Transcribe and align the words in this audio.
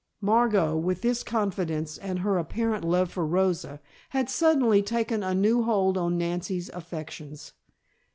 Margot, 0.19 0.75
with 0.75 1.03
this 1.03 1.21
confidence 1.23 1.99
and 1.99 2.17
her 2.17 2.39
apparent 2.39 2.83
love 2.83 3.11
for 3.11 3.23
Rosa, 3.23 3.79
had 4.09 4.31
suddenly 4.31 4.81
taken 4.81 5.21
a 5.21 5.35
new 5.35 5.61
hold 5.61 5.95
on 5.95 6.17
Nancy's 6.17 6.69
affections. 6.69 7.53